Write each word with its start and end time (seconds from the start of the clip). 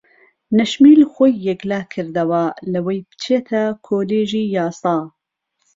نەشمیل 0.57 1.01
خۆی 1.11 1.33
یەکلا 1.49 1.79
کردەوە 1.93 2.43
لەوەی 2.73 3.05
بچێتە 3.09 3.63
کۆلێژی 3.87 4.45
یاسا. 4.55 4.97